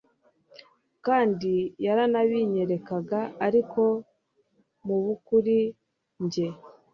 [1.05, 1.53] kandi
[1.85, 3.81] yaranabinyerekaga ariko
[4.85, 5.57] mu bukuri
[6.23, 6.47] njye